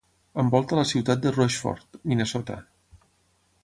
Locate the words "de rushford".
1.27-2.01